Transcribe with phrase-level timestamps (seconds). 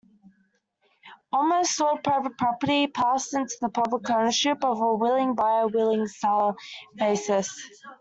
[1.31, 6.55] Almost all private property passed into public ownership on a "willing buyer-willing seller"
[6.95, 7.63] basis.